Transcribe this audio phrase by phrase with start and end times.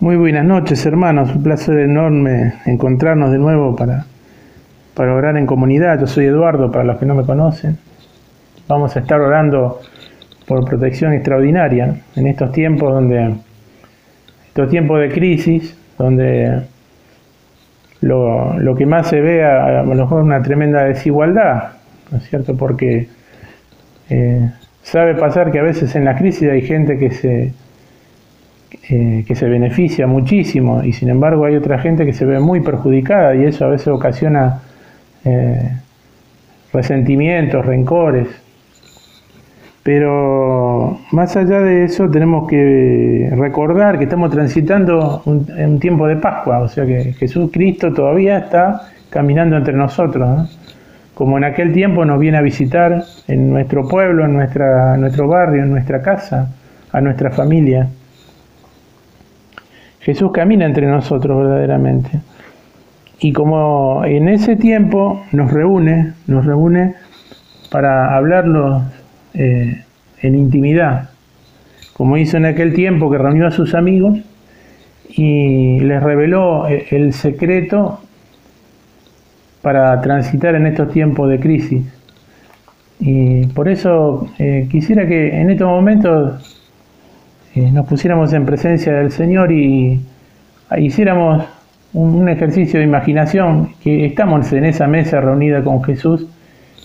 [0.00, 1.30] Muy buenas noches, hermanos.
[1.36, 4.06] Un placer enorme encontrarnos de nuevo para,
[4.94, 6.00] para orar en comunidad.
[6.00, 7.76] Yo soy Eduardo, para los que no me conocen.
[8.66, 9.82] Vamos a estar orando
[10.46, 13.34] por protección extraordinaria en estos tiempos donde
[14.48, 16.62] estos tiempos de crisis, donde
[18.00, 21.72] lo, lo que más se ve a, lo mejor una tremenda desigualdad,
[22.10, 22.56] ¿no es cierto?
[22.56, 23.06] Porque
[24.08, 24.50] eh,
[24.82, 27.52] sabe pasar que a veces en la crisis hay gente que se
[28.88, 32.60] eh, que se beneficia muchísimo y sin embargo hay otra gente que se ve muy
[32.60, 34.62] perjudicada y eso a veces ocasiona
[35.24, 35.70] eh,
[36.72, 38.28] resentimientos, rencores.
[39.82, 46.16] Pero más allá de eso tenemos que recordar que estamos transitando un, un tiempo de
[46.16, 50.28] Pascua, o sea que Jesús Cristo todavía está caminando entre nosotros.
[50.28, 50.48] ¿no?
[51.14, 55.64] Como en aquel tiempo nos viene a visitar en nuestro pueblo, en nuestra, nuestro barrio,
[55.64, 56.50] en nuestra casa,
[56.92, 57.88] a nuestra familia.
[60.10, 62.10] Jesús camina entre nosotros verdaderamente.
[63.20, 66.94] Y como en ese tiempo nos reúne, nos reúne
[67.70, 68.82] para hablarlo
[69.34, 69.84] eh,
[70.22, 71.10] en intimidad,
[71.92, 74.18] como hizo en aquel tiempo que reunió a sus amigos
[75.08, 78.00] y les reveló eh, el secreto
[79.62, 81.82] para transitar en estos tiempos de crisis.
[82.98, 86.59] Y por eso eh, quisiera que en estos momentos
[87.54, 90.00] nos pusiéramos en presencia del Señor y
[90.78, 91.44] hiciéramos
[91.92, 96.26] un, un, ejercicio de imaginación, que estamos en esa mesa reunida con Jesús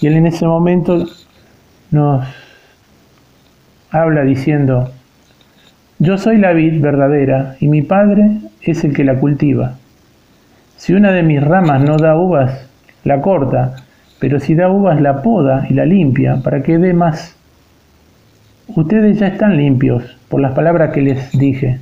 [0.00, 1.04] y Él en ese momento
[1.90, 2.26] nos
[3.90, 4.90] habla diciendo,
[6.00, 9.74] yo soy la vid verdadera y mi Padre es el que la cultiva.
[10.76, 12.68] Si una de mis ramas no da uvas,
[13.04, 13.76] la corta,
[14.18, 17.36] pero si da uvas la poda y la limpia para que dé más.
[18.68, 21.80] Ustedes ya están limpios por las palabras que les dije.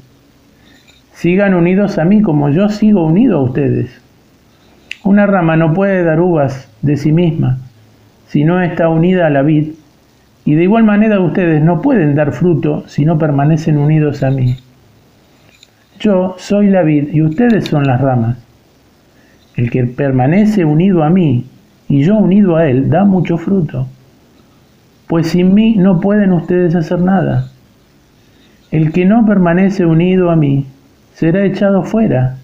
[1.12, 3.90] Sigan unidos a mí como yo sigo unido a ustedes.
[5.04, 7.58] Una rama no puede dar uvas de sí misma
[8.28, 9.72] si no está unida a la vid,
[10.44, 14.56] y de igual manera ustedes no pueden dar fruto si no permanecen unidos a mí.
[15.98, 18.38] Yo soy la vid y ustedes son las ramas.
[19.56, 21.46] El que permanece unido a mí
[21.88, 23.86] y yo unido a él da mucho fruto,
[25.06, 27.50] pues sin mí no pueden ustedes hacer nada.
[28.70, 30.66] El que no permanece unido a mí
[31.14, 32.36] será echado fuera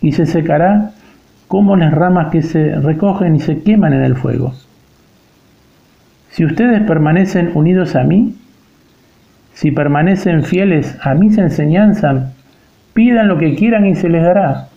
[0.00, 0.92] y se secará
[1.48, 4.54] como las ramas que se recogen y se queman en el fuego.
[6.30, 8.34] Si ustedes permanecen unidos a mí,
[9.52, 12.32] si permanecen fieles a mis enseñanzas,
[12.92, 14.68] pidan lo que quieran y se les dará.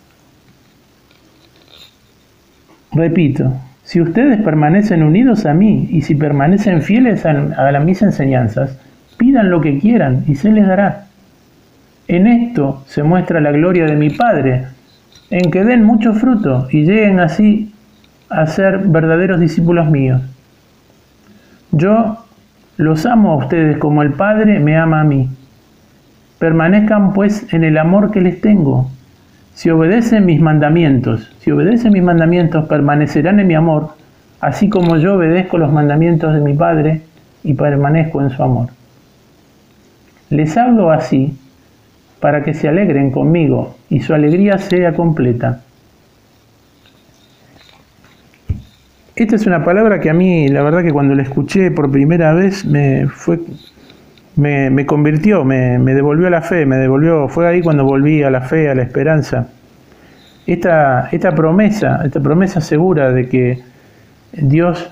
[2.92, 3.54] Repito,
[3.84, 8.78] si ustedes permanecen unidos a mí y si permanecen fieles a, a mis enseñanzas,
[9.18, 11.08] pidan lo que quieran y se les dará.
[12.08, 14.68] En esto se muestra la gloria de mi Padre,
[15.30, 17.74] en que den mucho fruto y lleguen así
[18.30, 20.22] a ser verdaderos discípulos míos.
[21.72, 22.18] Yo
[22.78, 25.30] los amo a ustedes como el Padre me ama a mí.
[26.40, 28.90] Permanezcan pues en el amor que les tengo.
[29.54, 33.96] Si obedecen mis mandamientos, si obedecen mis mandamientos, permanecerán en mi amor,
[34.40, 37.02] así como yo obedezco los mandamientos de mi Padre
[37.44, 38.77] y permanezco en su amor.
[40.30, 41.38] Les hablo así
[42.20, 45.62] para que se alegren conmigo y su alegría sea completa.
[49.16, 52.34] Esta es una palabra que a mí, la verdad que cuando la escuché por primera
[52.34, 53.40] vez, me fue
[54.38, 58.30] me, me convirtió, me, me, devolvió la fe, me devolvió, fue ahí cuando volví a
[58.30, 59.48] la fe, a la esperanza.
[60.46, 63.60] Esta, esta promesa, esta promesa segura de que
[64.32, 64.92] Dios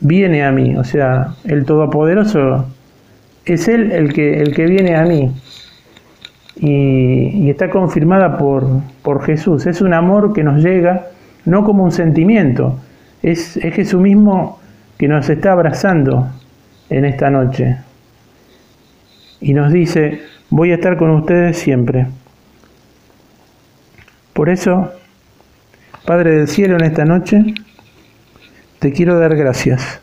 [0.00, 2.66] viene a mí, o sea, el Todopoderoso
[3.44, 5.32] es Él el que, el que viene a mí.
[6.56, 8.66] Y, está confirmada por,
[9.02, 9.66] por Jesús.
[9.66, 11.08] Es un amor que nos llega
[11.44, 12.78] no como un sentimiento,
[13.22, 14.60] es, es Jesús mismo
[14.96, 16.28] que nos está abrazando
[16.88, 17.78] en esta noche
[19.40, 22.06] y nos dice, voy a estar con ustedes siempre.
[24.32, 24.92] Por eso,
[26.06, 27.42] Padre del Cielo, en esta noche,
[28.78, 30.00] te quiero dar gracias.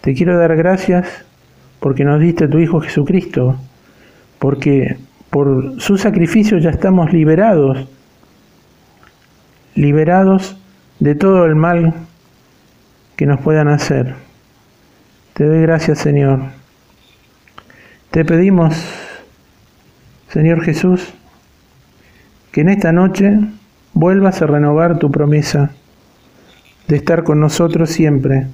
[0.00, 1.24] Te quiero dar gracias
[1.84, 3.58] porque nos diste tu Hijo Jesucristo,
[4.38, 4.96] porque
[5.28, 7.86] por su sacrificio ya estamos liberados,
[9.74, 10.56] liberados
[10.98, 11.92] de todo el mal
[13.16, 14.14] que nos puedan hacer.
[15.34, 16.40] Te doy gracias, Señor.
[18.10, 18.82] Te pedimos,
[20.30, 21.12] Señor Jesús,
[22.50, 23.40] que en esta noche
[23.92, 25.72] vuelvas a renovar tu promesa
[26.88, 28.46] de estar con nosotros siempre,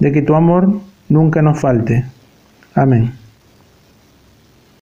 [0.00, 2.06] de que tu amor nunca nos falte.
[2.74, 3.23] Amém.